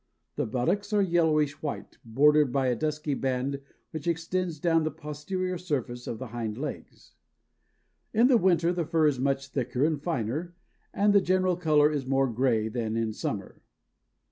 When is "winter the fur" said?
8.41-9.05